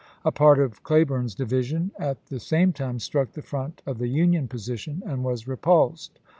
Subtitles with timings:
[0.25, 4.47] A part of Cleburne's division at the same time struck the front of the Union
[4.47, 6.19] po sition, and was repulsed.